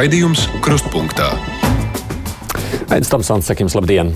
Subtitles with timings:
[0.00, 1.26] Raidījums Krustpunktā.
[2.88, 4.14] Aizsmeļamies, Tomsons, sakim, labdien!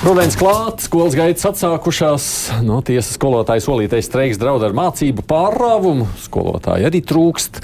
[0.00, 2.28] Rudens klāts, skolas gaitas atsākušās.
[2.64, 6.08] No tiesas skolotāja solītais streiks draud ar mācību pārāvumu.
[6.24, 7.60] Skolotāji arī trūkst.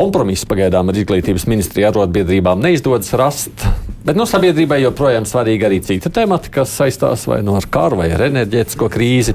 [0.00, 3.66] Kompromiss pagaidām ar izglītības ministriju arotbiedrībām neizdodas rast.
[4.00, 7.98] Bet no sabiedrībai joprojām svarīgi arī citi temati, kas saistās vai no nu ar karu
[7.98, 9.34] vai ar enerģētisko krīzi.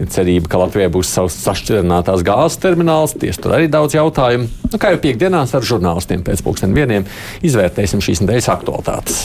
[0.00, 4.48] Ir cerība, ka Latvijai būs savs sašķirinātās gāzes termināls, tieši tur arī daudz jautājumu.
[4.72, 7.04] Nu, kā jau piekdienās ar žurnālistiem pēc pusdien vieniem
[7.44, 9.18] izvērtēsim šīs nedēļas aktualitātes.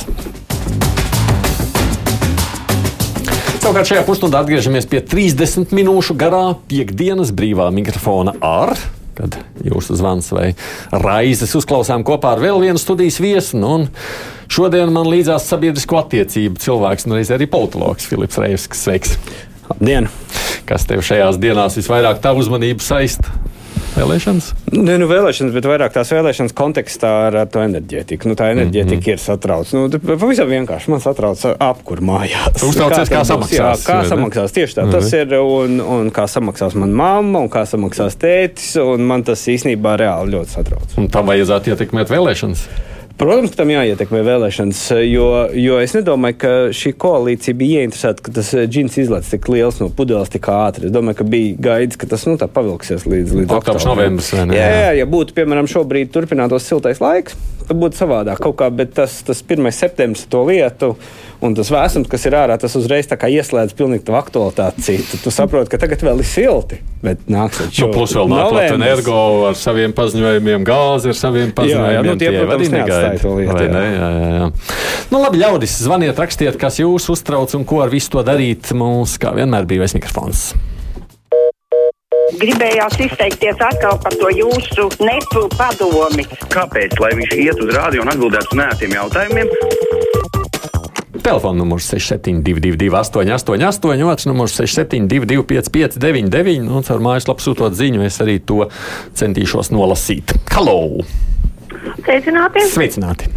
[3.63, 8.75] Savukārt šajā pusstundā atgriežamies pie 30 minūšu garā piekdienas brīvā mikrofona ar
[9.17, 10.51] kad jūsu zvans vai
[10.91, 13.59] raizes uzklausām kopā ar vēl vienu studijas viesu.
[13.61, 13.73] Nu,
[14.51, 18.85] šodien man līdzās sabiedrisko attiecību cilvēks, un arī politologs Filips Reivskis.
[18.87, 19.17] Sveiks!
[19.69, 20.09] Labdien!
[20.67, 23.31] Kas tev šajās dienās visvairāk tavu uzmanību saista?
[23.97, 24.49] Vēlēšanas?
[24.73, 28.29] Ne, nu, vēlēšanas, bet vairāk tās vēlēšanas kontekstā ar, ar to enerģētiku.
[28.31, 29.15] Nu, tā enerģētika mm -hmm.
[29.15, 29.73] ir satrauc.
[29.73, 29.87] Nu,
[30.19, 32.63] pavisam vienkārši man satrauc apkur mājās.
[32.63, 33.83] Uztraucies, kā, kā samaksās.
[33.83, 34.85] Jā, kā samaksās tieši tā.
[34.85, 34.99] Mm -hmm.
[34.99, 38.97] Tas ir un, un kā samaksās mana mamma un kā samaksās tētis.
[38.97, 40.97] Man tas īstenībā reāli ļoti satrauc.
[40.97, 42.67] Un tam vajadzētu ietekmēt vēlēšanas.
[43.13, 48.33] Protams, ka tam jāietekmē vēlēšanas, jo, jo es nedomāju, ka šī koalīcija bija ieinteresēta, ka
[48.33, 50.89] tas džins izlaiž tik liels no pudeles tik ātri.
[50.89, 53.85] Es domāju, ka bija gaidīts, ka tas nu, pavilksies līdz, līdz oktobrim.
[53.91, 54.31] novembris.
[54.33, 58.95] Jā, jā, ja būtu, piemēram, šobrīd turpinātos siltais laiks, tad būtu savādāk kaut kā, bet
[58.97, 59.69] tas, tas 1.
[59.77, 60.95] septembris to lietu.
[61.43, 64.83] Un tas vēsums, kas ir ārā, tas uzreiz ieslēdz pilnīgi tavu aktualitāti.
[64.85, 65.19] Citu.
[65.25, 67.89] Tu saproti, ka tagad vēl ir silti, bet nāks ar šo.
[67.89, 69.17] Nu, plus vēl nākot energo
[69.49, 71.91] ar saviem paziņojumiem, gāzi ar saviem paziņojumiem.
[71.91, 73.57] Jā, jā, nu, tie, tie protams, neatstāja to lietu.
[73.59, 73.71] Jā.
[73.75, 73.83] Ne?
[73.91, 74.47] Jā, jā, jā.
[75.11, 78.71] Nu, labi, ļaudis, zvaniet, rakstiet, kas jūs uztrauc un ko ar visu to darīt.
[78.71, 80.53] Mums, kā vienmēr, bija mikrofons.
[82.39, 86.25] Gribējās izteikties atkal par to jūsu nepu padomi.
[86.55, 86.95] Kāpēc?
[87.03, 90.12] Lai viņš iet uz rādio un atbildētu uz nētiem jautājumiem.
[91.23, 98.19] Telefona numurs 6722, 888, otrs numurs 672, 559, nu, un caur mājaslapu sūtot ziņu, es
[98.19, 98.65] arī to
[99.15, 100.35] centīšos nolasīt.
[100.51, 101.05] Halo!
[102.03, 102.67] Sveicināti!
[102.73, 103.31] Sveicināti.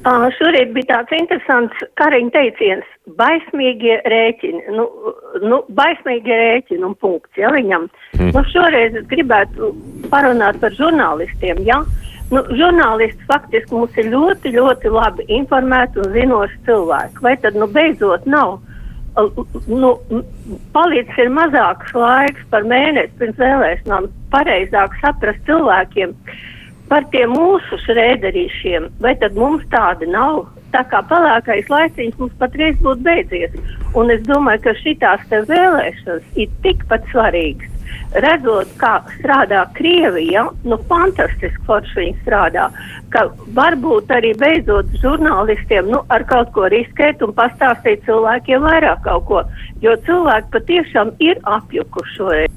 [0.00, 2.88] Uh, šorīt bija tāds interesants kariņa teiciens-
[3.20, 4.72] baismīgie rēķini.
[4.72, 4.88] Nu,
[5.44, 7.90] nu, baismīgie rēķini un punkts, ja viņam.
[8.16, 8.32] Mm.
[8.32, 9.74] Nu, šoreiz es gribētu
[10.08, 11.82] parunāt par žurnālistiem, ja.
[11.84, 11.99] Uh,
[12.30, 17.24] Nu, žurnālisti faktiski mums ir ļoti, ļoti labi informēti un zinoši cilvēki.
[17.26, 18.60] Vai tad nu beidzot nav?
[19.66, 19.90] Nu,
[20.76, 26.14] palicis ir mazāks laiks par mēnesi pirms vēlēšanām, pareizāk saprast cilvēkiem
[26.90, 30.44] par tiem mūsu šrēderīšiem, vai tad mums tādi nav?
[30.70, 33.58] Tā kā palākais laiciņš mums patreiz būtu beidzies.
[33.98, 37.79] Un es domāju, ka te vēlēšanas ir tikpat svarīgas
[38.24, 42.68] redzot, kā strādā Krievija, nu fantastiski forši viņi strādā,
[43.14, 49.26] ka varbūt arī beidzot žurnālistiem nu, ar kaut ko riskēt un pastāstīt cilvēkiem vairāk kaut
[49.30, 49.44] ko,
[49.84, 52.56] jo cilvēki patiešām ir apjukuši šoreiz.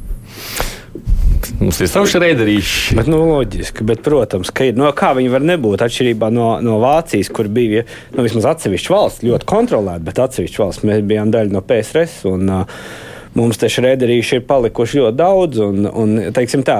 [1.64, 2.94] Mums ir savs rēderīšs.
[2.98, 4.78] Bet, nu, loģiski, bet, protams, ka ir.
[4.80, 7.86] No kā viņi var nebūt atšķirībā no, no Vācijas, kur bija
[8.16, 10.86] nu, vismaz atsevišķa valsts, ļoti kontrolēta, bet atsevišķa valsts.
[10.88, 12.24] Mēs bijām daļa no PSRS.
[12.32, 12.88] Un, uh,
[13.34, 16.76] Mums te šrederīši ir palikuši ļoti daudz, un, un teiksim tā,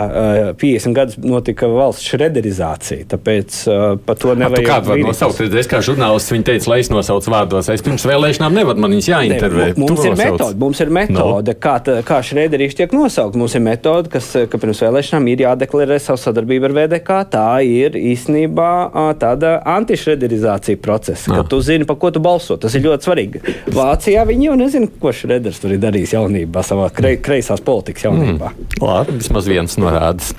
[0.62, 3.56] 50 gadus notika valsts šrederizācija, tāpēc
[4.06, 4.68] par to nevajag.
[4.68, 5.42] Kādu var nosaukt?
[5.58, 7.72] Es kā žurnālists viņi teica, lai es nosaucu vārdos.
[7.74, 9.66] Es pirms vēlēšanām nevaru, man viņas jāintervē.
[9.72, 11.58] Ne, mums, ir metode, mums ir metode, no.
[11.66, 11.74] kā,
[12.06, 13.40] kā šrederīši tiek nosaukt.
[13.40, 17.20] Mums ir metode, kas, ka pirms vēlēšanām ir jādeklarē savu sadarbību ar VDK.
[17.34, 18.70] Tā ir īstenībā
[19.22, 22.62] tāda antišrederizācija procesa, ka tu zini, pa ko tu balso.
[22.62, 23.44] Tas ir ļoti svarīgi.
[23.74, 28.08] Vācijā viņi jau nezina, ko šreders tur ir darījis jaunībā jaunībā, savā kre, kreisās politikas
[28.08, 28.52] jaunībā.
[28.52, 28.82] Mm.
[28.84, 30.34] Labi, vismaz viens norādes.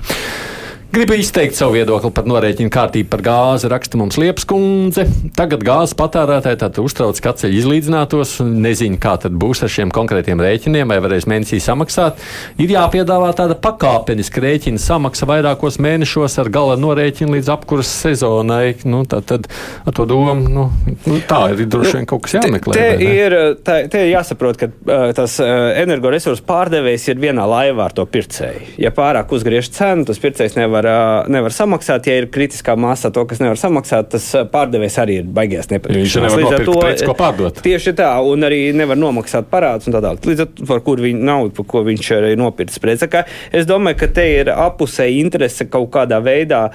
[0.95, 3.67] Gribu izteikt savu viedokli par norēķinu kārtību par gāzi.
[3.67, 5.03] Raksta mums Liepas kundze.
[5.35, 8.37] Tagad gāzes patērētāji tātad uztrauc, ka ceļi izlīdzinātos.
[8.47, 12.21] Nezinu, kā tad būs ar šiem konkrētiem rēķiniem, vai varēs mēnesī samaksāt.
[12.63, 18.77] Ir jāpiedāvā tāda pakāpeniska rēķina samaksa vairākos mēnešos ar gala norēķinu līdz apkuras sezonai.
[18.87, 19.51] Nu, tā tad
[19.83, 20.65] ar to domu, nu,
[20.95, 22.77] nu, tā ir droši vien kaut kas jāmeklē.
[22.79, 23.37] Te, te, ir,
[23.67, 28.07] tā, te ir jāsaprot, ka uh, tas uh, energoresursu pārdevējs ir vienā laivā ar to
[28.15, 28.79] pircēju.
[28.79, 32.07] Ja pārāk uzgriež cenu, tas pircējs nevar nevar, nevar samaksāt.
[32.09, 36.15] Ja ir kritiskā masa to, kas nevar samaksāt, tas pārdevējs arī ir baigās nepatīkams.
[36.15, 37.61] Viņš nevar to, preci, ko pārdot.
[37.65, 40.25] Tieši tā, un arī nevar nomaksāt parādus un tā tālāk.
[40.29, 43.09] Līdz ar to, par kur viņa naudu, par ko viņš arī nopirks preci.
[43.55, 46.67] Es domāju, ka te ir apusēji interese kaut kādā veidā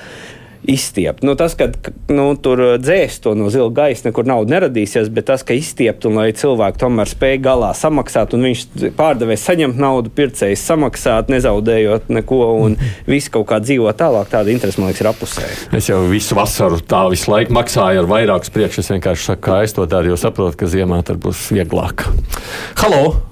[0.71, 1.25] izstiept.
[1.27, 1.71] Nu, tas, ka
[2.13, 6.21] nu, tur dzēst to no zila gaisa, nekur nauda neradīsies, bet tas, ka izstiept un
[6.21, 8.67] lai cilvēki tomēr spēj galā samaksāt, un viņš
[8.99, 12.79] pārdevējs saņemt naudu, pircējs samaksāt, nezaudējot neko, un
[13.11, 15.59] viss kaut kā dzīvo tālāk, tāda interese, man liekas, ir apusēja.
[15.81, 18.93] Es jau visu vasaru tā visu laiku maksāju ar vairākus priekšus.
[18.95, 22.09] Vienkārši saku, kā es to daru, jo saprotu, ka ziemā tur būs vieglāk.
[22.83, 23.30] Halo!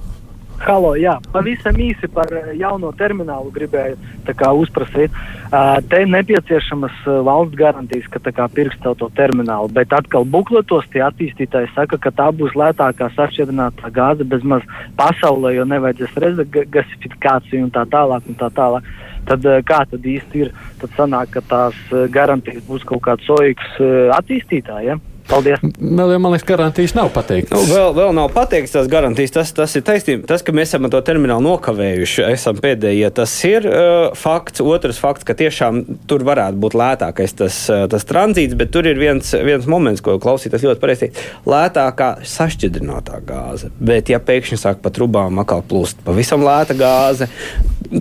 [0.59, 3.95] Halo, jā, pavisam īsi par eh, jauno terminālu gribēju
[4.27, 5.15] kā, uzprasīt.
[5.49, 10.89] Uh, te nepieciešamas uh, valsts garantijas, ka kā, pirks tev to terminālu, bet atkal bukletos
[10.93, 14.67] tie attīstītāji saka, ka tā būs lētākā sašķidrinātā gāze bezmaz
[14.99, 18.27] pasaulē, jo nevajadzēs regasifikāciju un tā tālāk.
[18.29, 18.91] Un tā tālāk.
[19.31, 20.53] Tad, kā tad īsti ir?
[20.83, 21.79] Tad sanāk, ka tās
[22.13, 23.79] garantijas būs kaut kāds soīgs
[24.19, 24.99] attīstītājiem.
[24.99, 25.18] Ja?
[25.29, 25.61] Paldies.
[25.61, 27.53] Vēl jau man liekas, garantijas nav pateiktas.
[27.53, 29.35] Nu, vēl, vēl nav pateikts tās garantijas.
[29.35, 30.25] Tas, tas ir taisnība.
[30.31, 34.63] Tas, ka mēs esam to terminālu nokavējuši, esam pēdējie, tas ir uh, fakts.
[34.65, 39.01] Otrs fakts, ka tiešām tur varētu būt lētākais tas, uh, tas tranzīts, bet tur ir
[39.01, 41.21] viens, viens moments, ko klausītājs ļoti pareizi teikt.
[41.49, 43.73] Lētākā sašķidrinātā gāze.
[43.79, 47.29] Bet, ja pēkšņi sāk pa trubām atkal plūst pavisam lēta gāze,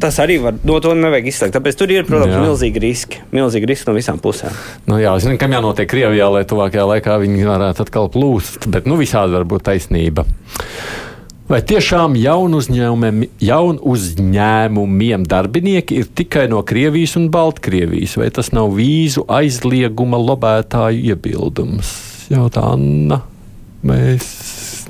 [0.01, 1.55] tas arī var, no to nevajag izslēgt.
[1.57, 2.41] Tāpēc tur ir, protams, jā.
[2.43, 3.21] milzīgi riski.
[3.35, 4.55] Milzīgi riski no visām pusēm.
[4.89, 8.97] Nu, jā, zinu, kam jānotiek Krievijā, lai tuvākajā laikā viņi varētu atkal plūst, bet nu,
[8.99, 10.25] visādi var būt taisnība.
[11.47, 12.59] Vai tiešām jaunu,
[13.39, 21.05] jaunu uzņēmumiem darbinieki ir tikai no Krievijas un Baltkrievijas, vai tas nav vīzu aizlieguma lobētāju
[21.13, 21.93] iebildums?
[22.33, 23.21] Jautā Anna.
[23.87, 24.27] Mēs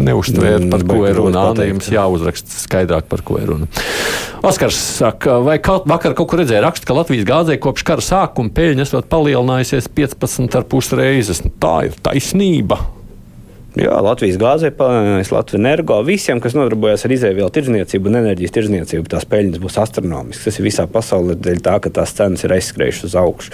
[0.02, 1.50] neuztvērt, par ko ir runa.
[1.52, 3.70] Anna jums jāuzraksta skaidrāk, par ko ir runa.
[4.48, 8.54] Oskars saka, vai kaut, vakar kaut kur redzēja rakstu, ka Latvijas gāzē kopš kara sākuma
[8.56, 11.44] peļņa esot palielinājusies 15,5 reizes.
[11.44, 12.80] Nu, tā ir taisnība.
[13.78, 16.00] Jā, Latvijas gāzē Latvijas energo.
[16.08, 20.48] Visiem, kas nodarbojas ar izēvielu tirdzniecību un enerģijas tirdzniecību, tās peļņas būs astronomiskas.
[20.48, 23.54] Tas ir visā pasaulē dēļ tā, ka tās cenas ir aizskrējušas uz augšu.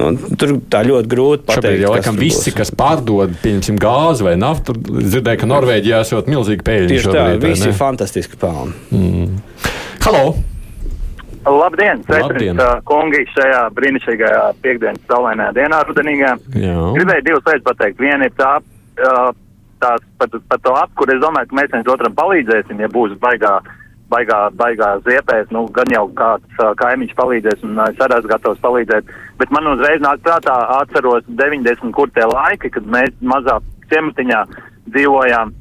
[0.00, 0.10] Nu,
[0.40, 1.68] tur tā ļoti grūti pateikt.
[1.68, 2.58] Šobrīd jau laikam visi, būs.
[2.62, 6.90] kas pārdod, pieņemsim, gāzi vai naftu, dzirdēja, ka Norvēģijā esot milzīgi peļņi.
[6.96, 8.74] Tieši šobrīd, tā, visi ir fantastiski pelni.
[8.90, 9.82] Mm.
[10.04, 10.34] Halo!
[11.48, 16.34] Labdien, sveicināti, kungi, šajā brīnišķīgajā piekdienas saulainajā dienā, rudenīgā.
[16.52, 18.02] Gribēju divas lietas pateikt.
[18.04, 19.30] Viena ir tā, uh,
[19.80, 23.54] tās, par, par to apkuru, es domāju, ka mēs viens otram palīdzēsim, ja būs baigā,
[24.12, 28.62] baigā, baigā ziepēs, nu, gan jau kāds uh, kaimiņš palīdzēs un es arī esmu gatavs
[28.68, 29.12] palīdzēt.
[29.40, 33.56] Bet man uzreiz nāk prātā atceros 90 kur tie laiki, kad mēs mazā
[33.92, 34.46] ciematiņā
[34.92, 35.56] dzīvojām.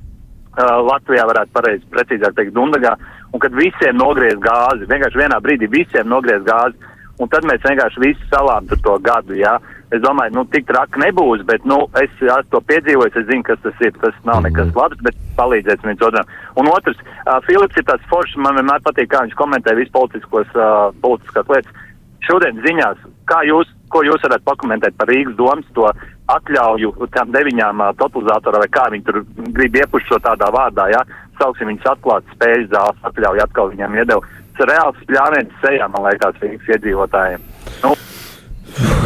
[0.54, 2.92] Uh, Latvijā varētu pareizi, precīzāk teikt, Dundagā,
[3.34, 6.78] un kad visiem nogriez gāzi, vienkārši vienā brīdī visiem nogriez gāzi,
[7.22, 9.58] un tad mēs vienkārši visi salām to gadu, jā.
[9.58, 9.80] Ja?
[9.94, 13.60] Es domāju, nu, tik traki nebūs, bet, nu, es esmu to piedzīvojis, es zinu, kas
[13.62, 13.94] tas ir.
[14.02, 14.48] Tas nav mhm.
[14.48, 16.32] nekas labs, bet palīdzēs viens otram.
[16.58, 20.50] Un otrs, uh, Filips ir tāds foršs, man vienmēr patīk, kā viņš komentē visu politiskos,
[20.58, 21.86] uh, politiskās lietas.
[22.24, 25.90] Šodien ziņās, kā jūs, ko jūs varētu pakomentēt par Rīgas domas to
[26.32, 29.22] atļauju tām deviņām uh, totalizatoram, vai kā viņi tur
[29.54, 31.04] grib iepušķot šo tādā vārdā, jā,
[31.40, 34.34] sauksim viņus atklāt spēļu zāles, atļauju atkal viņiem iedeva.
[34.58, 37.46] Tas reāls pļāviens sejā, man liekas, Rīgas iedzīvotājiem.
[37.84, 37.94] Nu,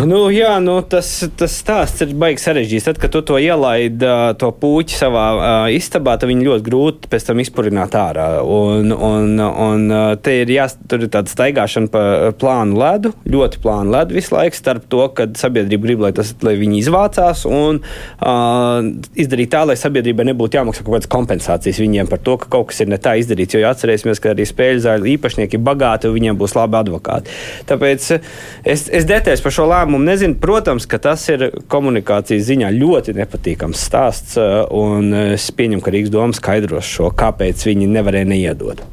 [0.07, 2.85] Nu, jā, nu, tas, tas stāsts ir baigi sarežģīts.
[2.87, 4.07] Tad, kad tu to ielaidi
[4.39, 8.27] to puķi savā uh, istabā, tad viņi ļoti grūti pēc tam izpurināt ārā.
[8.47, 9.83] Un, un, un
[10.23, 12.03] te ir, jā, ir tāda staigāšana pa
[12.39, 16.55] plānu ledu, ļoti plānu ledu visu laiku starp to, kad sabiedrība grib, lai, tas, lai
[16.61, 18.79] viņi izvācās un uh,
[19.19, 22.85] izdarīt tā, lai sabiedrībai nebūtu jāmaksā kaut kādas kompensācijas viņiem par to, ka kaut kas
[22.85, 23.57] ir ne tā izdarīts.
[23.57, 27.35] Jo atcerēsimies, ka arī spēļu zāļu īpašnieki ir bagāti un viņiem būs labi advokāti.
[27.67, 30.37] Tāpēc es, es detēs par šo lēmumu nezinu.
[30.41, 36.13] Protams, ka tas ir komunikācijas ziņā ļoti nepatīkams stāsts, uh, un es pieņemu, ka Rīgas
[36.13, 38.85] doma skaidros šo, kāpēc viņi nevarēja neiedot.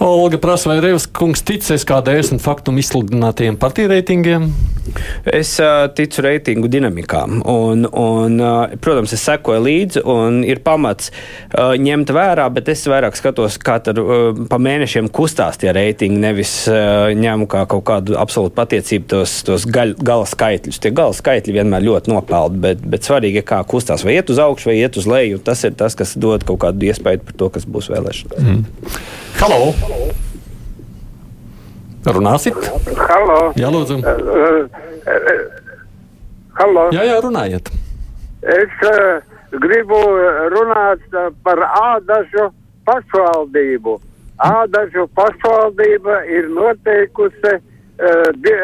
[0.00, 4.46] Olga prasa, vai Reivs kungs tic SKDS un faktumu izsludinātajiem partiju reitingiem?
[5.28, 11.10] Es uh, ticu reitingu dinamikām, un, un uh, protams, es sekoju līdzi, un ir pamats
[11.12, 16.16] uh, ņemt vērā, bet es vairāk skatos, kā tad uh, pa mēnešiem kustās tie reitingi,
[16.24, 20.80] nevis uh, ņemu kā kaut kādu absolūtu patiecību tos, tos gal, gala skaitļus.
[20.80, 24.40] Tie gala skaitļi vienmēr ļoti nopeld, bet, bet svarīgi ir, kā kustās, vai iet uz
[24.40, 25.44] augšu, vai iet uz leju.
[25.44, 28.40] Tas ir tas, kas dod kaut kādu iespēju par to, kas būs vēlēšanas.
[28.40, 28.64] Mm.
[29.40, 29.89] Halo!
[32.00, 32.56] Runāsit?
[32.96, 33.52] Halo!
[33.60, 33.98] Jā, lūdzu.
[36.56, 36.86] Halo!
[36.96, 37.68] Jā, jā, runājiet.
[38.40, 39.20] Es uh,
[39.60, 39.98] gribu
[40.54, 41.04] runāt
[41.44, 42.48] par ādažu
[42.88, 43.98] pašvaldību.
[44.40, 48.56] Ādažu pašvaldība ir noteikusi uh, di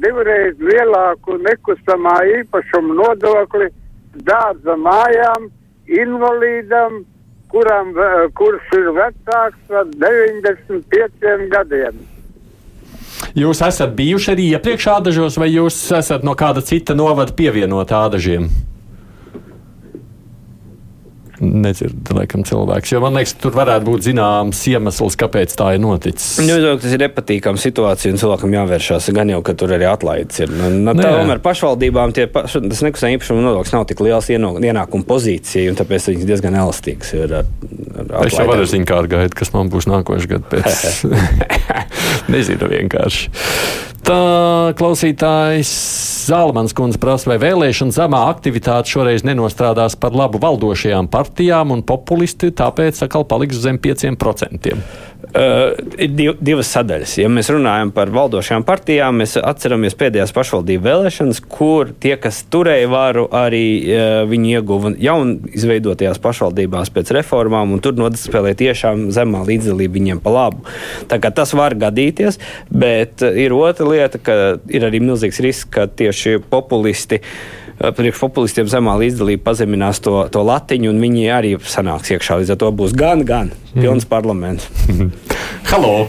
[0.00, 3.68] divreiz lielāku nekustamā īpašuma nodokli
[4.24, 5.50] dārza mājām,
[5.92, 7.02] invalīdam,
[7.52, 7.92] kuram,
[8.36, 12.00] kurš ir vecāks par 95 gadiem.
[13.36, 18.48] Jūs esat bijuši arī iepriekš ādažos, vai jūs esat no kāda cita novada pievienot ādažiem?
[21.40, 22.92] Nedzird laikam cilvēks.
[22.94, 26.38] Jo man liekas, tur varētu būt zināms iemesls, kāpēc tā ir noticis.
[26.42, 30.42] Nu, domāju, tas ir nepatīkama situācija, un cilvēkam jāvēršās gan jau, ka tur arī atlaides
[30.44, 30.52] ir.
[30.52, 35.72] Nu, nu, tomēr pašvaldībām tie, pa, tas nekustamā īpašuma nodoklis nav tik liels ienākuma pozīcija,
[35.72, 37.36] un tāpēc viņas diezgan elastīgas ir.
[37.40, 37.52] Ar,
[38.08, 41.04] ar es jau varu zināt, kā gaida, kas man būs nākošais gads pēc.
[42.34, 43.30] Nezinu vienkārši.
[44.08, 45.70] Tā klausītājs
[46.30, 52.48] Zālamans kundze prasa, vai vēlēšana zemā aktivitāte šoreiz nenostrādās par labu valdošajām partijām un populisti
[52.56, 54.72] tāpēc atkal paliks zem 5%.
[55.28, 57.18] Uh, ir div, divas sadaļas.
[57.20, 62.88] Ja mēs runājam par valdošajām partijām, mēs atceramies pēdējās pašvaldību vēlēšanas, kur tie, kas turēja
[62.88, 69.44] varu, arī uh, viņi ieguva jaunu izveidotajās pašvaldībās pēc reformām, un tur nospēlēja tiešām zemā
[69.50, 70.64] līdzdalība viņiem pa labu.
[71.12, 72.40] Tā kā tas var gadīties,
[72.72, 74.40] bet uh, ir otra lieta, ka
[74.72, 80.42] ir arī milzīgs risks, ka tieši populisti uh, Eh, priekšpopulistiem zemā līdzdalība pazeminās to, to
[80.46, 82.40] latiņu, un viņi arī sanāks iekšā.
[82.42, 84.10] Līdz ar to būs gan, gan pilns mm.
[84.10, 84.70] parlaments.
[85.70, 86.08] Halo!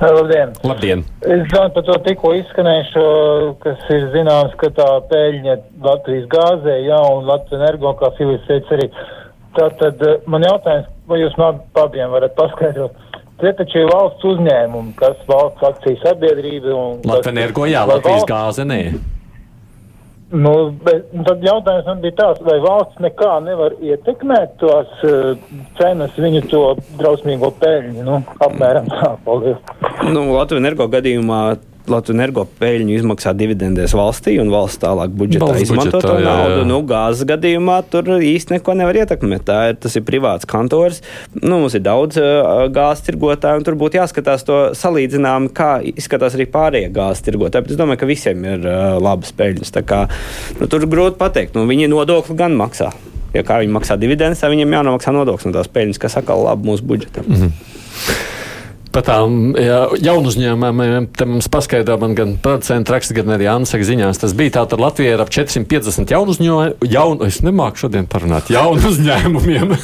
[0.00, 0.52] Labdien!
[0.66, 1.04] Labdien.
[1.24, 3.04] Es domāju par to tikko izskanējušo,
[3.62, 5.56] kas ir zināms, ka tā peļņa
[5.86, 8.90] Latvijas gāzē, jā, un Latvijas energo, kā Filips teica arī.
[9.56, 13.02] Tātad eh, man jautājums, vai jūs man abiem varat paskaidrot?
[13.40, 16.96] Tie taču ir valsts uzņēmumi, kas valsts akcijas sabiedrība un.
[17.04, 18.80] Latvijas energo, jā, Latvijas gāze, nē.
[20.34, 20.52] Nu,
[20.82, 25.36] bet, tad jautājums man bija tāds, vai valsts nekā nevar ietekmēt tos uh,
[25.78, 26.62] cenas, viņu to
[26.98, 28.02] drausmīgo peļņu.
[28.06, 29.60] Nu, apmēram tā, paldies.
[30.10, 31.40] Nu, Latvijas energo gadījumā
[31.92, 36.52] Latvijas energo peļņu izmaksā dividendēs valstī, un valsts tālāk budžetā valsts izmanto budžetā, to naudu.
[36.52, 36.66] Jā, jā.
[36.70, 39.44] Nu, gāzes gadījumā tur īsti neko nevar ietekmēt.
[39.46, 41.02] Tā ir, tas ir privāts kantors.
[41.38, 46.38] Nu, mums ir daudz uh, gāzes tirgotāju, un tur būtu jāskatās to salīdzinām, kā izskatās
[46.38, 47.66] arī pārējie gāzes tirgotāji.
[47.68, 49.74] Bet es domāju, ka visiem ir uh, labas peļņas.
[49.86, 50.06] Kā,
[50.60, 51.58] nu, tur grūti pateikt.
[51.58, 52.92] Nu, viņi nodokli gan maksā.
[53.36, 56.70] Ja kā viņi maksā dividendus, tad viņiem jānomaksā nodoklis no tās peļņas, kas atkal labi
[56.70, 57.28] mūsu budžetam.
[57.28, 58.34] Mm -hmm
[58.96, 59.52] par tām
[60.00, 61.10] jaunu uzņēmumiem.
[61.16, 64.20] Te mums paskaidro man gan producentu raksta, gan arī Ansaka ziņās.
[64.22, 66.88] Tas bija tātad Latvijā ir ap 450 jaunu uzņēmumu.
[66.88, 69.74] Jaunu, es nemāku šodien parunāt jaunu uzņēmumiem.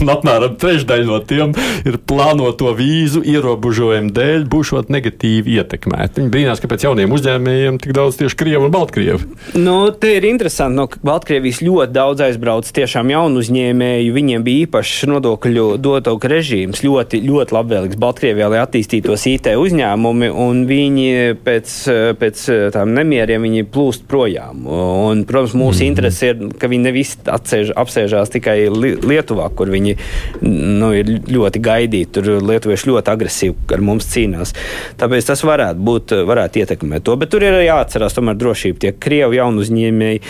[0.00, 1.52] un apmēram trešdaļa no tiem
[1.84, 6.22] ir plānoto vīzu ierobežojumu dēļ būšot negatīvi ietekmēti.
[6.22, 9.20] Viņi brīnās, kāpēc jauniem uzņēmējiem tik daudz tieši Krievu un Baltkrievu.
[9.60, 14.16] Nu, te ir interesanti, no Baltkrievijas ļoti daudz aizbrauc tiešām jaunu uzņēmēju.
[14.16, 20.30] Viņiem bija īpašs nodokļu dotokļu režīms, ļoti, ļoti labvēlīgs vajadzīgs Baltkrievijā, lai attīstītos IT uzņēmumi,
[20.30, 21.72] un viņi pēc,
[22.18, 22.44] pēc
[22.74, 24.66] tām nemieriem viņi plūst projām.
[24.66, 25.88] Un, protams, mūsu mm -hmm.
[25.88, 29.96] interese ir, ka viņi nevis atsēž, apsēžās tikai Lietuvā, kur viņi
[30.42, 32.10] nu, ir ļoti gaidīti.
[32.10, 34.54] Tur lietuvieši ļoti agresīvi ar mums cīnās.
[34.98, 37.16] Tāpēc tas varētu būt, varētu ietekmēt to.
[37.16, 38.78] Bet tur ir jāatcerās tomēr drošība.
[38.78, 40.20] Tie Krievu jaunu uzņēmēji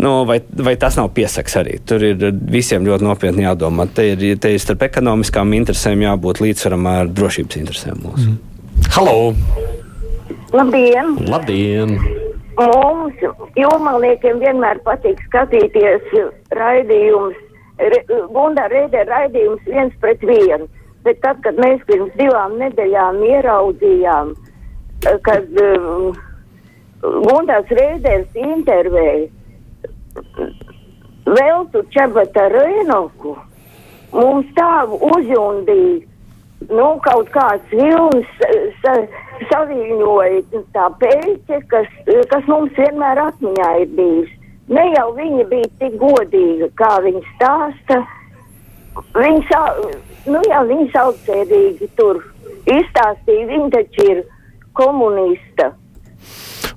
[0.00, 1.74] Nu, vai, vai tas nav piesaks arī?
[1.84, 3.84] Tur ir visiem ļoti nopietni jādomā.
[3.92, 8.32] Te ir, te ir starp ekonomiskām interesēm jābūt līdzsvaram ar drošības interesēm mūsu.
[8.32, 8.38] Mm.
[8.96, 9.16] Halo!
[10.52, 11.14] Labdien!
[11.30, 11.94] Labdien!
[12.60, 13.22] Mums,
[13.56, 16.10] jūrmalniekiem, vienmēr patīk skatīties
[16.58, 17.38] raidījumus,
[17.80, 18.00] re,
[18.34, 20.68] Gundā Reidē raidījums viens pret vienu.
[21.06, 24.34] Bet tad, kad mēs pirms divām nedēļām ieraudzījām,
[25.24, 26.18] kad uh,
[27.00, 29.30] Gundas Reiders intervēja,
[31.30, 33.36] Veltu Čebata Rēnoku
[34.12, 36.09] mums tā uzjundīja,
[36.68, 38.28] nu, kaut kāds vilnis
[38.82, 38.94] sa,
[39.50, 41.88] saviņoja tā pēļķe, kas,
[42.32, 44.36] kas mums vienmēr atmiņā ir bijis.
[44.70, 48.00] Ne jau viņa bija tik godīga, kā viņa stāsta.
[49.16, 49.60] Viņa, sa,
[50.30, 52.20] nu jā, viņa saucēdīgi tur
[52.70, 54.22] izstāstīja, viņa taču ir
[54.78, 55.72] komunista.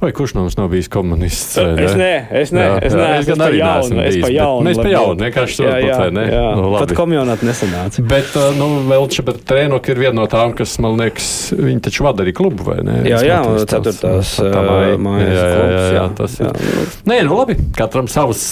[0.01, 1.57] Vai kurš no mums nav bijis komunists?
[1.57, 2.09] Es nē,
[2.41, 4.65] es nē, jā, es, nē, jā, es, es arī jaunu, bijis, es pa jaunu.
[4.67, 6.23] Mēs pa jaunu vienkārši jā, pat, ne?
[6.27, 8.03] Jā, nu, pat komjonāt nesanāca.
[8.11, 12.25] Bet, nu, vēl šeit Trēnok ir viena no tām, kas, man liekas, viņi taču vada
[12.25, 12.97] arī klubu, vai ne?
[13.07, 14.59] Jā, jā, ceturtās uh,
[14.99, 16.63] mājas jā, jā, tas ir.
[17.09, 18.43] Nē, nu labi, katram savas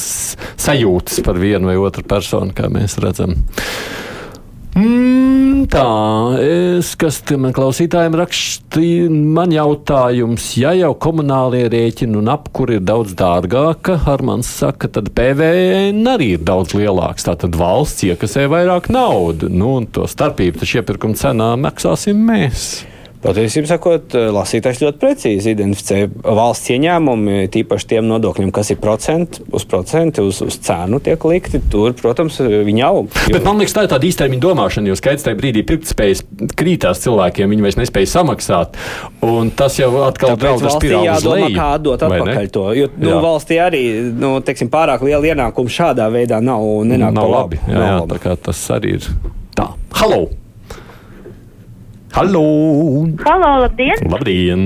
[0.56, 3.36] sajūtas par vienu vai otru personu, kā mēs redzam.
[4.72, 5.86] Mm, tā,
[6.42, 13.14] es, kas man klausītājiem rakstīja, man jautājums, ja jau komunālie rēķini un apkuri ir daudz
[13.20, 17.28] dārgāka, Harmans saka, tad PVN arī ir daudz lielāks.
[17.28, 22.72] Tātad valsts iekasē vairāk naudu, nu, un to starpību taču iepirkuma cenā maksāsim mēs.
[23.22, 29.66] Patiesībā sakot, lasītājs ļoti precīzi identificē valsts ieņēmumi, tīpaši tiem nodokļiem, kas ir procenti uz
[29.70, 31.62] procentu, uz, uz cenu tiek likti.
[31.72, 33.14] Tur, protams, viņi aug.
[33.30, 33.36] Jo...
[33.38, 36.26] Bet man liekas, tā ir tāda īstermiņa domāšana, jo skaidrs tajā brīdī pirktspējas
[36.58, 38.82] krītās cilvēkiem, viņi vairs nespēja samaksāt.
[39.30, 41.54] Un tas jau atkal draudz ar spirāli leju.
[41.62, 43.22] Kā atdot atpakaļ to, jo nu, jā.
[43.22, 43.86] valstī arī
[44.18, 47.62] nu, teiksim, pārāk liela ienākuma šādā veidā nav, nenāk nav labi.
[47.70, 49.12] Jā, jā, tā kā tas arī ir
[49.54, 49.76] tā.
[50.02, 50.26] Halo!
[52.12, 53.08] Halo!
[53.24, 53.96] Halo, labdien!
[54.12, 54.64] Labdien!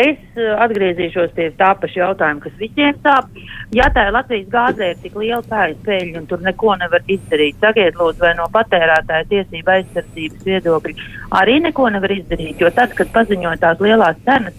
[0.00, 3.28] Es uh, atgriezīšos pie tā paša jautājuma, kas visiem sāp.
[3.76, 5.42] Ja tā ir Latvijas gāzē ir tik liela
[5.84, 11.08] pēļņa un tur neko nevar izdarīt, sakiet, lūdzu, vai no patērētāja tiesība aizsardzības viedokļa
[11.42, 14.56] arī neko nevar izdarīt, jo tad, kad paziņoja tās lielās cenas,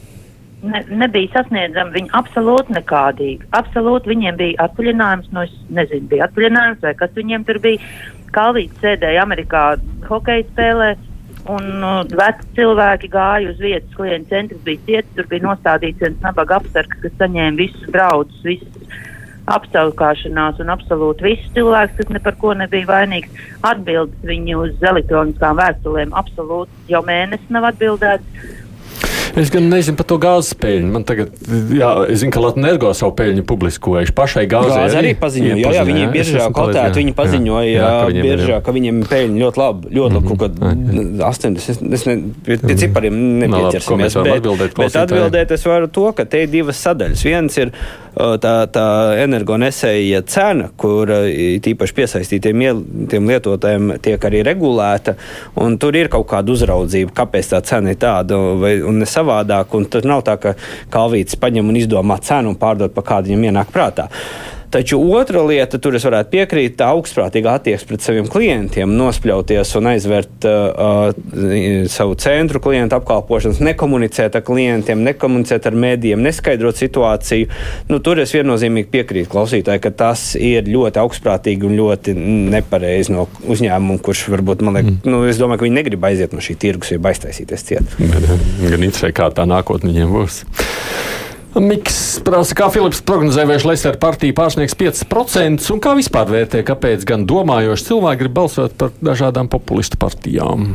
[0.62, 3.50] ne, nebija sasniedzama viņa absolūti nekādīgi.
[3.58, 7.94] Absolūti viņiem bija atvaļinājums, no es nezinu, bija atvaļinājums vai kas viņiem tur bija.
[8.32, 9.74] Kalvīts sēdēja Amerikā
[10.08, 10.94] hokeja spēlē
[11.50, 16.22] Un uh, veci cilvēki gāja uz vietas, klienta centrs bija ciets, tur bija nostādīts viens
[16.22, 19.00] nabaga apsargs, kas saņēma visus draudus, visas
[19.50, 23.42] apsaukāšanās un absolūti visus cilvēkus, kas ne par ko nebija vainīgs.
[23.66, 28.46] Atbildes viņi uz elektroniskām vēstulēm absolūti jau mēnesi nav atbildēts.
[29.40, 30.90] Es gan nezinu par to gāzes peļņu.
[30.92, 31.32] Man tagad,
[31.72, 34.16] jā, es zinu, ka Latvijas energo savu peļņu publiskojuši.
[34.18, 35.58] Pašai gāzei Gāze arī paziņoja.
[35.62, 39.62] Jā, jā, viņi biežāk kotēti, viņi paziņoja, jā, jā, ka biežāk, ka viņiem peļņa ļoti
[39.62, 40.60] labi, ļoti labi, kaut kad
[41.32, 44.20] 80, es, ne, pie, pie cipariem nepieķersimies.
[44.28, 47.26] Bet, bet atbildēt es varu to, ka te ir divas sadaļas.
[47.28, 47.74] Viens ir
[48.16, 48.86] tā, tā
[49.24, 51.12] energonesēja cena, kur
[51.64, 52.64] tīpaši piesaistītiem
[53.32, 55.16] lietotājiem tiek arī regulēta,
[55.82, 59.76] tur ir kaut kāda uzraudzība, kāpēc tā cena ir tāda vai, ne savādāk.
[59.92, 60.56] Tas nav tā, ka
[60.94, 64.10] kalvītis paņem un izdomā cenu un pārdod pa kādu viņam ienāk prātā.
[64.72, 69.90] Taču otra lieta, tur es varētu piekrīt, tā augstprātīga attieksme pret saviem klientiem, nospļauties un
[69.92, 77.50] aizvērt uh, uh, savu centru klientu apkalpošanas, nekomunicēt ar klientiem, nekomunicēt ar mēdījiem, neskaidrot situāciju.
[77.92, 82.16] Nu, tur es viennozīmīgi piekrītu klausītāji, ka tas ir ļoti augstprātīgi un ļoti
[82.56, 85.12] nepareizi no uzņēmuma, kurš varbūt, man liekas, mm.
[85.12, 87.98] nu, es domāju, ka viņi negrib aiziet no šī tirgus, ja aiztaisīties ciet.
[88.00, 90.46] Gan interesē, kā tā nākotnē viņiem būs.
[91.60, 97.04] Miks prasa, kā Filips prognozē, vai Šlesera partija pārsniegs 5% un kā vispār vērtē, kāpēc
[97.10, 100.70] gan domājoši cilvēki grib balsot par dažādām populistu partijām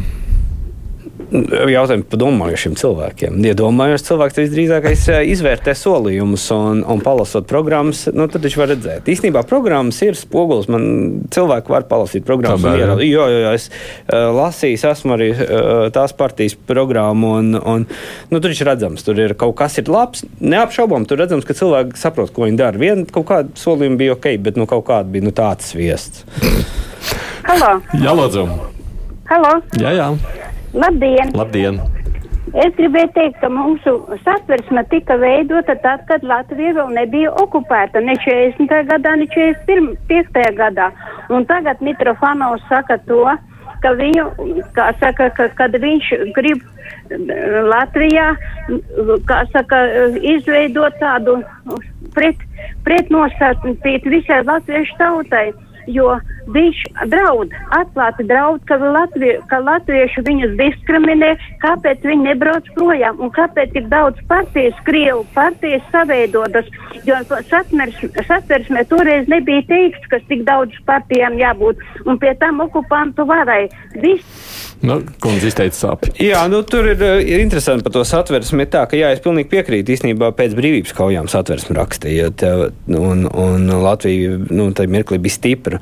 [1.33, 3.39] jautājumi par domājošiem cilvēkiem.
[3.51, 9.11] Iedomājos, cilvēks visdrīzākais izvērtē solījumus un, un palasot programmas, nu, tad viņš var redzēt.
[9.11, 10.71] Īstenībā programmas ir spogulis.
[10.73, 10.87] Man
[11.35, 12.79] cilvēki var palasīt programmas.
[12.79, 17.89] Jā, jo, jo, jo es uh, lasīju, esmu arī uh, tās partijas programmu, un, un
[18.31, 20.25] nu, tur ir redzams, tur ir kaut kas ir labs.
[20.41, 22.81] Neapšaubām, tur redzams, ka cilvēki saprot, ko viņi dara.
[22.81, 26.27] Viena kaut kāda solījuma bija ok, bet nu, kaut kāda bija nu, tāds viests.
[27.47, 27.79] Halo!
[27.99, 28.49] Jā, lūdzu!
[29.27, 29.57] Halo!
[29.83, 30.45] Jā, jā!
[30.77, 31.33] Labdien!
[31.37, 31.81] Labdien.
[32.55, 38.15] Es gribēju teikt, ka mūsu satversme tika veidota tad, kad Latvija vēl nebija okupēta, ne
[38.23, 38.71] 40.
[38.91, 40.47] gadā, ne 45.
[40.61, 40.93] gadā.
[41.33, 43.25] Un tagad Mitrofanovs saka to,
[43.83, 44.29] ka viņu,
[44.77, 46.63] kā saka, ka, kad viņš grib
[47.73, 48.31] Latvijā,
[49.27, 49.83] kā saka,
[50.23, 51.41] izveidot tādu
[52.15, 52.41] pret,
[52.87, 55.49] pretnostatīt visai latviešu tautai
[55.87, 56.15] jo
[56.55, 56.83] viņš
[57.13, 61.33] draud, atklāti draud, ka, Latvie, ka latvieši viņus diskriminē,
[61.65, 66.69] kāpēc viņi nebrauc projām un kāpēc tik daudz partijas, Krievu partijas saveidotas,
[67.09, 67.19] jo
[68.29, 73.67] satversmē toreiz nebija teikts, ka tik daudz partijām jābūt, un pie tam okupantu varai.
[73.99, 76.13] Viss Nu, Kundze izteica sāpes.
[76.21, 78.67] Jā, nu, tur ir, ir interesanti par to satversmi.
[78.71, 79.95] Tā, ka, jā, es pilnīgi piekrītu.
[79.97, 82.29] Īstenībā pēc brīvības kaujām satversmi rakstīja,
[82.93, 85.81] un, un Latvija nu, tajā mirklī bija stipra.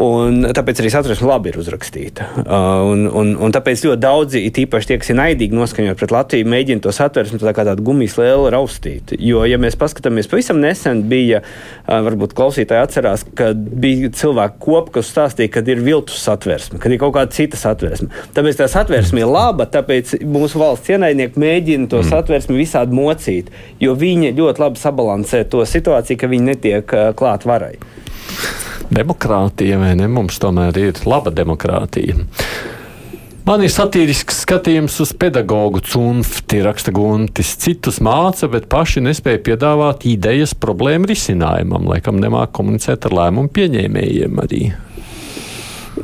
[0.00, 2.24] Un tāpēc arī satversme labi ir uzrakstīta.
[2.40, 6.48] Uh, un, un, un tāpēc ļoti daudzi, īpaši tie, kas ir naidīgi noskaņot pret Latviju,
[6.48, 9.12] mēģina to satversmi tā kā tādu gumijas lielu raustīt.
[9.20, 14.94] Jo, ja mēs paskatāmies, pavisam nesen bija, uh, varbūt klausītāji atcerās, ka bija cilvēki kopi,
[14.96, 18.08] kas stāstīja, ka ir viltus satversme, ka ir kaut kāda cita satversme.
[18.32, 22.08] Tāpēc tā satversme ir laba, tāpēc mūsu valsts ienaidnieki mēģina to mm.
[22.14, 23.52] satversmi visādi mocīt,
[23.82, 27.76] jo viņi ļoti labi sabalansē to situāciju, ka viņi netiek uh, klāt varai
[28.92, 30.08] demokrātija, vai ne?
[30.10, 32.22] Mums tomēr ir laba demokrātija.
[33.42, 37.56] Man ir satīrisks skatījums uz pedagoģu cunfti, raksta Guntis.
[37.58, 44.40] Citus māca, bet paši nespēja piedāvāt idejas problēmu risinājumam, laikam nemāk komunicēt ar lēmumu pieņēmējiem
[44.44, 44.62] arī.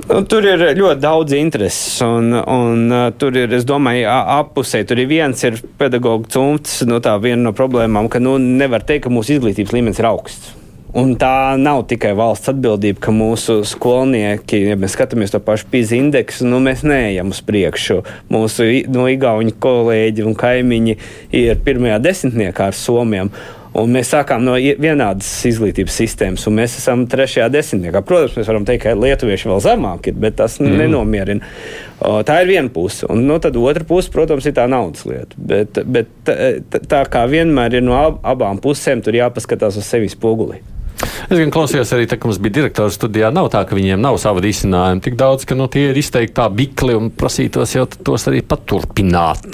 [0.08, 4.82] Nu, tur ir ļoti daudz intereses, un, un uh, tur ir, es domāju, apusē.
[4.88, 9.06] Tur ir viens ir pedagoģa cunfts, nu, tā viena no problēmām, ka nu, nevar teikt,
[9.06, 10.57] ka mūsu izglītības līmenis ir augsts.
[10.96, 15.98] Un tā nav tikai valsts atbildība, ka mūsu skolnieki, ja mēs skatāmies to pašu pīzi
[16.00, 18.00] indeksu, nu, mēs neejam uz priekšu.
[18.32, 20.96] Mūsu no igauņu kolēģi un kaimiņi
[21.36, 23.32] ir pirmajā desmitniekā ar somiem.
[23.78, 28.00] Un mēs sākām no vienādas izglītības sistēmas, un mēs esam trešajā desmitniekā.
[28.08, 30.72] Protams, mēs varam teikt, ka lietuvieši vēl zemāk ir, bet tas mm.
[30.80, 31.52] nenomierina.
[32.00, 33.04] O, tā ir viena puse.
[33.12, 35.36] Un nu, tad otra puse, protams, ir tā naudas lieta.
[35.36, 40.62] Bet, bet tā, kā vienmēr ir no ab, abām pusēm, tur jāpaskatās uz sevi spoguli.
[41.04, 43.30] Es gan klausījos arī, tā, ka mums bija direktors studijā.
[43.34, 45.02] Nav tā, ka viņiem nav sava risinājuma.
[45.04, 49.46] Tik daudz, ka nu, tie ir izteikti tā bikli un prasītos jau tos arī paturpināt.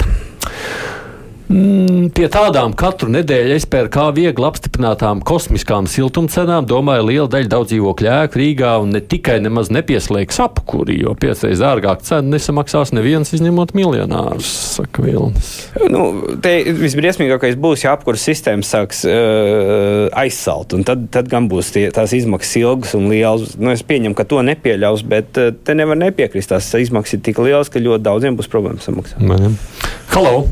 [1.45, 8.09] Mm, pie tādām katru nedēļu SPRK viegli apstiprinātām kosmiskām siltumcenām domāju liela daļa daudz dzīvokļu
[8.15, 13.75] ēku Rīgā un ne tikai nemaz nepieslēgs apkuri, jo piecreiz dārgāk cena nesamaksās neviens izņemot
[13.77, 15.53] miljonārus, saka Vilnis.
[15.93, 16.07] Nu,
[16.41, 21.87] te visbriesmīgākais būs, ja apkuras sistēma sāks uh, aizsalt, un tad, tad gan būs tie,
[21.93, 23.59] tās izmaksas ilgas un lielas.
[23.61, 26.55] Nu, es pieņemu, ka to nepieļaus, bet uh, te nevar nepiekrist.
[26.57, 29.21] Tās izmaksas ir tik lielas, ka ļoti daudziem būs problēmas samaksāt.
[30.15, 30.47] Halo!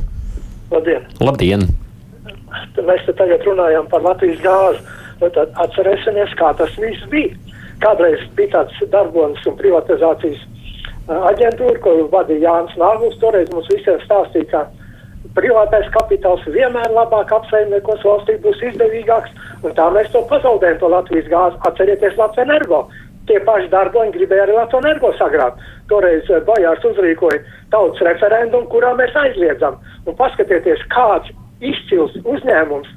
[0.72, 1.06] Labdien!
[1.20, 1.66] Labdien.
[2.82, 4.80] Mēs te tagad runājam par Latvijas gāzi.
[5.20, 7.36] Nu, tad atcerēsimies, kā tas viss bija.
[7.82, 10.40] Kādreiz bija tāds darbonis un privatizācijas
[11.12, 13.18] aģentūra, ko vadīja Jānis Nāgls.
[13.20, 19.32] Toreiz mums visiem stāstīja, ka privātais kapitāls vienmēr labāk apsaimniekos valstī būs izdevīgāks,
[19.62, 21.60] un tā mēs to pazaudējam, to Latvijas gāzi.
[21.68, 22.84] Atcerieties Latvijas energo.
[23.30, 25.60] Tie paši darboņi gribēja arī Latvijas energo sagrāt.
[25.90, 29.78] Toreiz Bajārs uzrīkoja tautas referendumu, kurā mēs aizliedzam.
[30.06, 31.30] Un paskatieties, kāds
[31.62, 32.88] izcils uzņēmums,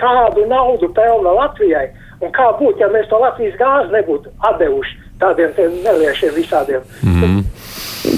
[0.00, 1.88] kādu naudu pelna Latvijai,
[2.20, 6.84] un kā būtu, ja mēs to Latvijas gāzi nebūtu atdevuši tādiem neliešiem visādiem.
[7.04, 7.40] Mm.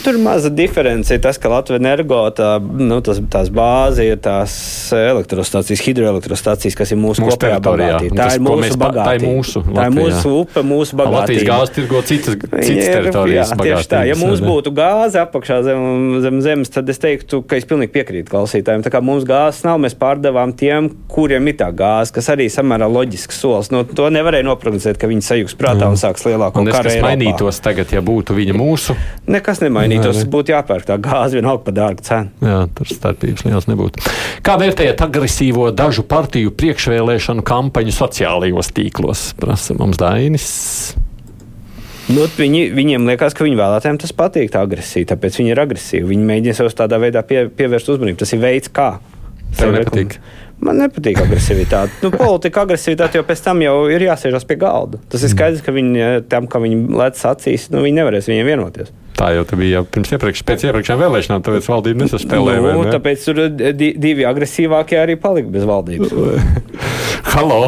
[0.03, 4.55] Tur maza diference ir tas, ka Latvijas energo tā, nu, tas, tās bāze ir tās
[4.97, 8.17] elektrostācijas, hidroelektrostācijas, kas ir mūsu, mūsu kopējā bagātība.
[8.19, 9.05] Tā, ir mūsu bagātība.
[9.07, 9.77] Tā ir mūsu, Latvijā.
[9.79, 11.21] tā ir mūsu upe, mūsu bagātība.
[11.23, 13.53] Latvijas gāze tirgo citas, citas teritorijas.
[13.53, 14.01] Jā, tieši tā.
[14.11, 15.87] Ja mums būtu gāze apakšā zem,
[16.25, 18.83] zem zemes, tad es teiktu, ka es pilnīgi piekrītu klausītājiem.
[18.83, 22.91] Tā kā mums gāzes nav, mēs pārdevām tiem, kuriem ir tā gāze, kas arī samērā
[22.91, 23.71] loģisks solis.
[23.71, 26.91] No, to nevarēja noprognozēt, ka viņi sajūgs prātā un sāks lielāko karu.
[26.91, 28.99] Kas mainītos tagad, ja būtu viņa mūsu?
[29.31, 29.92] Nekas nemainītos.
[30.01, 30.25] Ne, ne.
[30.33, 32.33] Būtu jāpērk tā gāze vienalga par dārgu cenu.
[32.45, 34.03] Jā, tur starpības liels nebūtu.
[34.47, 39.31] Kā vērtējat agresīvo dažu partiju priekšvēlēšanu kampaņu sociālajos tīklos?
[39.41, 40.51] Prasa mums Dainis.
[42.11, 45.13] Nu, viņi, viņiem liekas, ka viņu vēlētājiem tas patīk, tā agresija.
[45.13, 46.09] Tāpēc viņi ir agresīvi.
[46.11, 48.19] Viņi mēģina sev tādā veidā pie, pievērst uzmanību.
[48.25, 48.97] Tas ir veids, kā.
[49.59, 50.17] Tev nepatīk.
[50.63, 51.95] Man nepatīk agresivitāte.
[52.05, 55.01] Nu, politika agresivitāte jau pēc tam jau ir jāsēžas pie galda.
[55.11, 58.93] Tas ir skaidrs, ka viņi tam, ka viņi lec acīs, nu, viņi nevarēs viņiem vienoties.
[59.23, 62.63] Tā jau bija jau pirms iepriekš, pēc iepriekšējām vēlēšanām, tāpēc valdība nesaspēlēja.
[62.65, 62.91] Nu, ne?
[62.91, 66.11] Tāpēc tur di divi agresīvākie arī palika bez valdības.
[67.37, 67.61] Halo!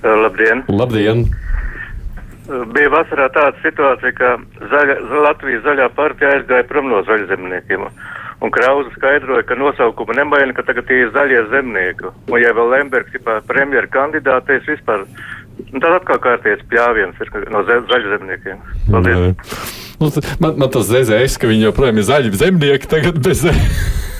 [0.00, 0.62] Labdien!
[0.72, 1.26] Labdien.
[2.72, 4.30] Bija vasarā tāda situācija, ka
[4.72, 7.84] zaļa, Latvijas zaļā partija aizgāja prom no zaļzemniekiem.
[8.40, 12.14] Un Krausa skaidroja, ka nosaukumu nemaina, ka tagad ir zaļie zemnieki.
[12.32, 15.04] Un ja vēl Lembergs ir premjera kandidātais vispār,
[15.68, 18.66] nu, tad atkal kārtības pļāviens ir no zaļzemniekiem.
[18.88, 19.89] Paldies!
[20.00, 20.08] Nu,
[20.40, 23.44] man, man tas zēzēs, ka viņi joprojām ir zaļi zemnieki tagad bez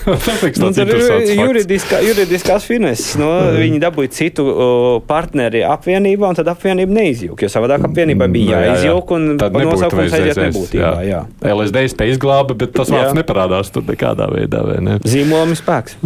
[0.05, 3.15] nu, tur ir juridiskā, juridiskās fineses.
[3.19, 3.57] No, mm.
[3.61, 7.45] viņi dabūja citu uh, partneri apvienībā, un tad apvienība neizjūka.
[7.45, 10.91] Jo savādāk apvienībai bija jāizjūka, un nosaukums aiziet nebūtībā.
[11.05, 11.21] Jā.
[11.41, 11.53] Jā.
[11.53, 14.63] LSD spēja izglāba, bet tas vārds neparādās tur nekādā veidā.
[14.81, 14.97] Ne?
[15.05, 15.97] Zīmolam ir spēks.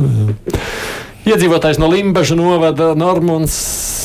[1.26, 3.54] Iedzīvotājs no Limbaģa novada Normons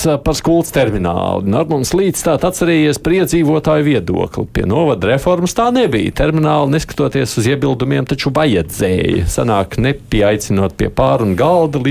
[0.09, 1.45] eh, par skultas terminālu.
[1.53, 4.47] Normons līdz tā atcerējies par iedzīvotāju viedokli.
[4.57, 6.15] Pie novada reformas tā nebija.
[6.17, 9.27] Termināli, neskatoties uz iebildumiem, taču vajadzēja.
[9.29, 11.83] Sanāk, nepieaicinot pie pāri un galda.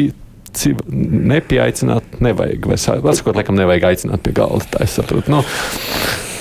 [1.30, 2.66] Nepieaicināt, nevajag.
[2.74, 4.66] Vai sakot, laikam, nevajag aicināt pie galda.
[4.74, 5.30] Tā es saprotu.
[5.30, 5.44] Nu,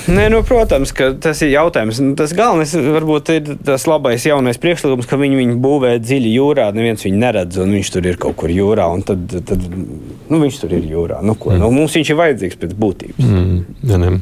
[0.09, 1.99] Nē, nu, protams, ka tas ir jautājums.
[2.01, 6.69] Nu, tas galvenais varbūt ir tas labais jaunais priekšlikums, ka viņi viņu būvē dziļi jūrā.
[6.73, 8.87] Neviens viņu neredz, un viņš tur ir kaut kur jūrā.
[9.05, 11.21] Tad, tad nu, viņš tur ir jūrā.
[11.21, 11.61] Nu, ko, mm.
[11.61, 13.29] nu, mums viņš ir vajadzīgs pēc būtības.
[13.29, 13.61] Mm.
[13.91, 14.15] Ja, ne.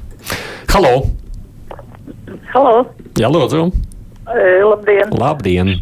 [0.74, 0.94] Halo!
[2.52, 2.76] Halo!
[3.22, 3.70] Jā, lūdzu!
[4.28, 5.16] E, labdien!
[5.16, 5.76] Labdien!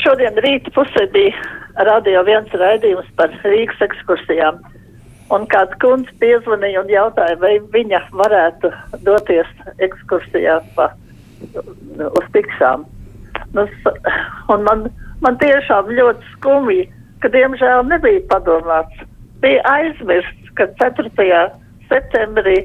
[0.00, 1.36] Šodien rīta pusē bija
[1.84, 4.62] radio viens raidījums par Rīgas ekskursijām.
[5.30, 8.72] Un kāds kundze piezvanīja un jautāja, vai viņa varētu
[9.06, 10.88] doties ekskursijā pa,
[12.08, 12.82] uz tiksām.
[13.54, 13.66] Nu,
[14.52, 14.88] un man,
[15.22, 16.88] man tiešām ļoti skumji,
[17.22, 19.06] ka diemžēl nebija padomāts.
[19.44, 21.40] Bija aizmirsts, ka 4.
[21.90, 22.58] septembrī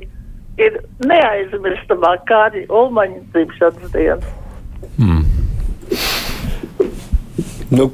[0.61, 4.35] ir neaizmirstamā Kārļa Ulmaņa dzimšanas diena.
[4.97, 5.24] Mm.
[7.69, 7.91] Nu,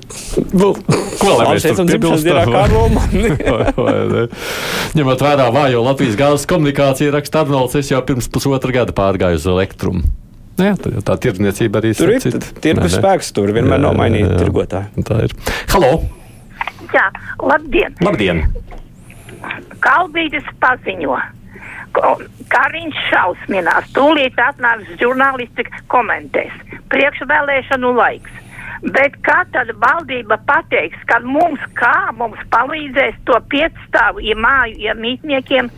[0.52, 0.74] nu,
[1.22, 2.52] ko lai mēs tam piebilstam?
[4.98, 9.46] Ņemot vērā vājo Latvijas gāzes komunikāciju, raksta Arnolds, es jau pirms pusotra gada pārgāju uz
[9.48, 10.04] elektrumu.
[10.60, 12.20] Nu jā, tā, tā tirdzniecība arī tur ir.
[12.62, 15.06] Tirgus spēks tur vienmēr nav mainīts tirgotāji.
[15.08, 15.36] Tā ir.
[15.72, 15.94] Halo!
[16.92, 17.08] Jā,
[17.40, 17.96] labdien!
[18.04, 18.44] Labdien!
[19.82, 21.16] Kalbītis paziņo,
[21.96, 23.88] kā viņš šausminās.
[23.96, 26.52] Tūlīt atnāks žurnālisti komentēs.
[26.92, 28.41] Priekšvēlēšanu laiks.
[28.82, 35.70] Bet kā tad valdība pateiks, ka mums kā mums palīdzēs to piecstāvu iemāju iemītniekiem,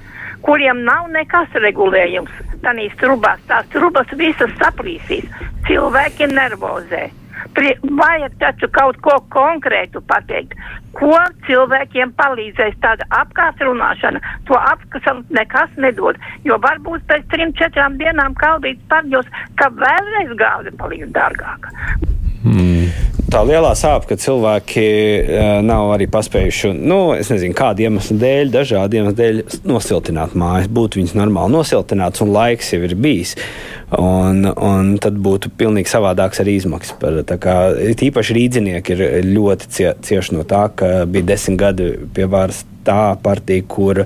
[0.46, 2.32] kuriem nav nekas regulējums?
[2.64, 5.28] Tanīs trubās, tās trubas visas saplīsīs,
[5.68, 7.10] cilvēki nervozē.
[7.58, 10.56] Pri, vajag taču kaut ko konkrētu pateikt.
[10.96, 14.22] Ko cilvēkiem palīdzēs tāda apkārt runāšana?
[14.48, 19.28] To apkasam nekas nedod, jo varbūt pēc trim, četrām dienām kaldīts paģos,
[19.60, 21.76] ka vēlreiz gāze paliks dārgāka.
[22.46, 22.73] Hmm.
[23.34, 28.52] Tā lielā sāpe, ka cilvēki uh, nav arī paspējuši, nu, es nezinu, kādu iemeslu dēļ,
[28.54, 30.70] dažādu iemeslu dēļ, nosiltināt mājas.
[30.70, 33.34] Būtu viņas normāli nosiltināts, un laiks jau ir bijis.
[33.98, 36.94] Un, un tad būtu pilnīgi savādāks arī izmaksas.
[37.02, 37.58] Par, kā,
[38.04, 43.16] tīpaši rīdzinieki ir ļoti cie, cieši no tā, ka bija desmit gadi pie varas tā
[43.26, 44.06] partija, kur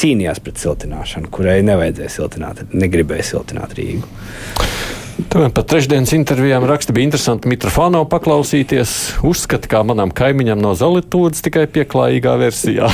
[0.00, 4.71] cīnījās pret siltināšanu, kurai nevajadzēja siltināt, negribēja siltināt Rīgu.
[5.12, 8.92] Tomēr pat trešdienas intervijām raksta bija interesanti Mitrofāno paklausīties.
[9.28, 12.88] Uzskata, kā manam kaimiņam no Zalitūdas tikai pieklājīgā versijā.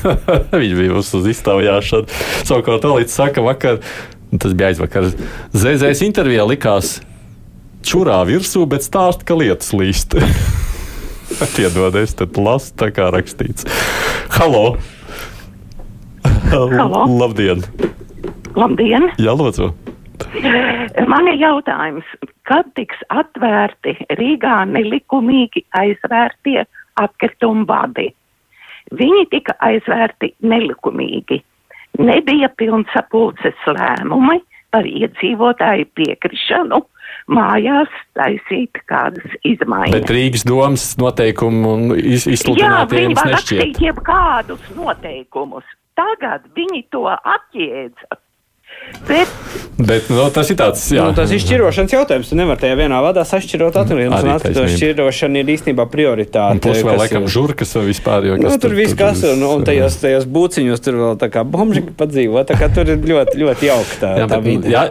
[0.60, 2.20] Viņš bija uz, iztaujāšanu.
[2.44, 3.80] Savukārt Alīts saka, vakar,
[4.36, 5.08] tas bija aizvakar,
[5.56, 6.98] Zēzēs intervijā likās
[7.86, 10.18] čurā virsū, bet stāst, ka lietas līst.
[11.56, 13.64] Piedodies, tad lasu tā kā rakstīts.
[14.36, 14.76] Halo!
[16.52, 17.08] Halo.
[17.16, 17.64] Labdien!
[18.56, 19.12] Labdien!
[19.16, 19.72] Jā, lūdzu!
[21.06, 22.06] Man ir jautājums,
[22.48, 26.64] kad tiks atvērti Rīgā nelikumīgi aizvērtie
[27.00, 28.10] atkritumu vadi?
[28.96, 31.40] Viņi tika aizvērti nelikumīgi.
[31.98, 34.38] Nebija pilnsapulces lēmumi
[34.74, 36.82] par iedzīvotāju piekrišanu
[37.32, 39.96] mājās taisīt kādas izmaiņas.
[39.96, 43.16] Bet Rīgas domas noteikumu un iz, izsludinātiem jums nešķiet.
[43.16, 45.74] Jā, viņi var rakstīt jebkādus noteikumus.
[45.96, 48.20] Tagad viņi to atjēdza
[49.06, 49.28] Bet,
[49.76, 52.30] Bet nu, tas ir tāds nu, tas ir šķirošanas jautājums.
[52.30, 54.24] Tu nevari tajā vienā vadā sašķirot atkritījumus.
[54.24, 56.62] Un atkritījumu šķirošana ir īstenībā prioritāte.
[56.64, 58.30] Plus vēl laikam žurkas vai vispār.
[58.40, 61.92] Nu, tur, tur viss kas, un, un tajos, tajos būciņos tur vēl tā kā bomžiki
[61.98, 62.40] padzīvo.
[62.48, 64.72] Tā kā tur ir ļoti, ļoti jauka tā, jā, tā vide.
[64.72, 64.86] Jā,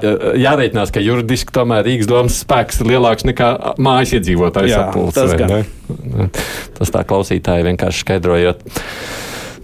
[0.45, 5.25] jāreikinās, ka juridiski tomēr Rīgas domas spēks ir lielāks nekā mājas iedzīvotāju sapulce.
[5.25, 6.29] Tas, gan.
[6.77, 8.67] tas tā klausītāji vienkārši skaidrojot.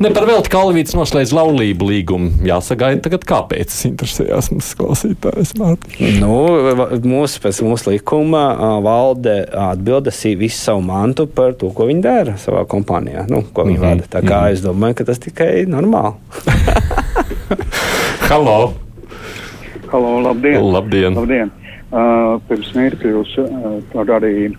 [0.02, 2.30] Ne par velti Kalvīts noslēdz laulību līgumu.
[2.48, 5.52] Jāsagaida tagad, kāpēc tas interesējās mums klausītājs.
[6.18, 6.38] Nu,
[7.06, 8.42] mūsu, pēc mūsu likuma
[8.82, 13.78] valde atbildes visu savu mantu par to, ko viņi dara savā kompānijā, nu, ko viņi
[13.78, 14.02] mm -hmm.
[14.02, 14.08] vada.
[14.10, 14.54] Tā kā mm -hmm.
[14.54, 16.14] es domāju, ka tas tikai normāli.
[18.32, 18.74] Halo!
[19.92, 20.72] Halo, labdien!
[20.74, 21.14] labdien.
[21.14, 21.52] labdien.
[21.92, 24.56] Uh, pirms mirkļa jūs uh, arī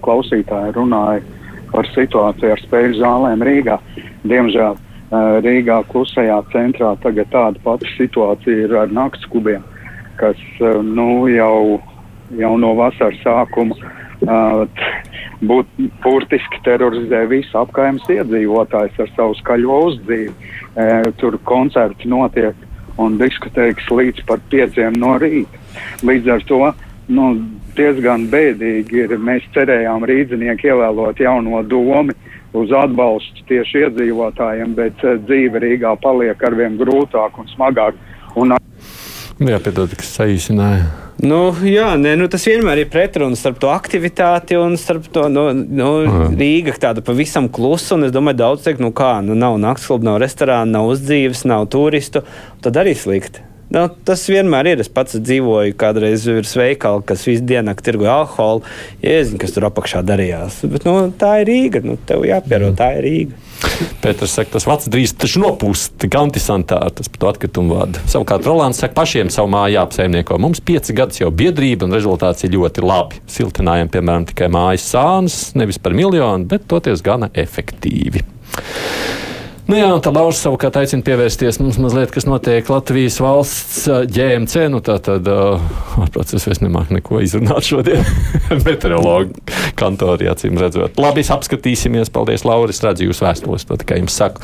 [0.00, 1.20] klausītāji runāja
[1.72, 3.78] par situāciju ar spēļu zālēm Rīgā.
[4.26, 4.78] Diemžēl
[5.44, 9.62] Rīgā klusajā centrā tagad tāda pati situācija ir ar nakts klubiem,
[10.20, 10.40] kas
[10.84, 11.78] nu, jau,
[12.36, 13.78] jau no vasaras sākuma
[15.40, 15.66] būt,
[16.02, 20.34] burtiski terorizē visu apkaimes iedzīvotājs ar savu skaļo uzdzīvi.
[21.18, 22.66] Tur koncerti notiek
[22.98, 25.62] un diskotēkas līdz pat pieciem no rīta.
[26.02, 26.60] Līdz ar to
[27.08, 27.30] nu,
[27.78, 29.16] diezgan bēdīgi ir.
[29.22, 32.12] Mēs cerējām rīznieki ievēlot jauno domu
[32.56, 37.98] uz atbalstu tieši iedzīvotājiem, bet uh, dzīve Rīgā paliek arvien grūtāk un smagāk.
[38.38, 38.56] Un...
[39.38, 40.88] Jā, piedod, kas saīsināja.
[41.18, 45.48] Nu, jā, nē, nu, tas vienmēr ir pretruns starp to aktivitāti un starp to nu,
[45.50, 45.88] nu,
[46.30, 47.96] Rīga tāda pavisam klusa.
[47.96, 51.66] Un es domāju, daudz teikt, nu kā, nu nav naktskluba, nav restorāna, nav uzdzīves, nav
[51.74, 52.22] turistu.
[52.62, 53.42] Tad arī slikti.
[53.74, 54.80] Nu, tas vienmēr ir.
[54.80, 58.64] Es pats dzīvoju kādreiz virs veikala, kas visu dienu tirgoja alkoholu.
[59.04, 60.62] Jēziņ, kas tur apakšā darījās.
[60.72, 61.84] Bet, nu, tā ir Rīga.
[61.84, 63.44] Nu, tev jāpierod, tā ir Rīga.
[64.02, 68.02] Pēters saka, tas vats drīz nopūst, tik antisantāri tas par to atkritumu vadu.
[68.10, 70.38] Savukārt Rolands saka, pašiem savu māju jāapsaimnieko.
[70.40, 73.22] Mums pieci gadus jau biedrība un rezultāts ir ļoti labi.
[73.30, 78.22] Siltinājam, piemēram, tikai mājas sānus, nevis par miljonu, bet toties gana efektīvi.
[79.68, 84.62] Nu jā, tā Lauris savukārt aicina pievērsties mums mazliet, kas notiek Latvijas valsts GMC.
[84.72, 88.00] Nu tā tad, protams, es nemāku neko izrunāt šodien.
[88.64, 89.36] Meteorologi
[89.76, 90.96] kantori, acīm redzot.
[90.96, 92.08] Labi, apskatīsimies.
[92.14, 92.80] Paldies, Lauris.
[92.80, 94.40] Redzu jūs vēstules, to tikai jums saku.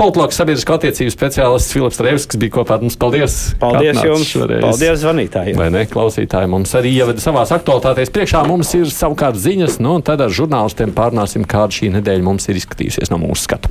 [0.00, 2.98] Politologs sabiedrisko attiecību speciālists Filips Trevskis bija kopā ar mums.
[2.98, 3.38] Paldies!
[3.62, 4.26] Paldies jums!
[4.26, 4.58] Šoreiz.
[4.66, 5.60] Paldies zvanītājiem!
[5.60, 8.10] Vai ne, klausītāji mums arī ievada savās aktualitātēs.
[8.10, 12.50] Priekšā mums ir savukārt ziņas, nu un tad ar žurnālistiem pārnāsim, kāda šī nedēļa mums
[12.50, 13.62] ir izskatījusies no mūsu skatu.